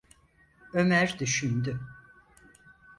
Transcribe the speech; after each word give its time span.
Ömer 0.73 1.15
düşündü. 1.19 1.79